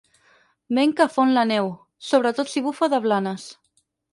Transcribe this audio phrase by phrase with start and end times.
[0.77, 1.69] Vent que fon la neu,
[2.09, 3.47] sobretot si bufa de Blanes.